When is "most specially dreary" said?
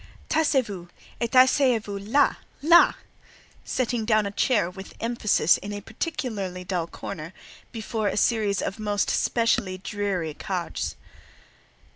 8.79-10.33